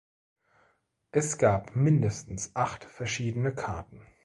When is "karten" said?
3.53-4.01